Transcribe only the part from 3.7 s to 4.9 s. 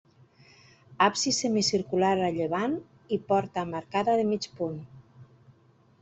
arcada de mig punt.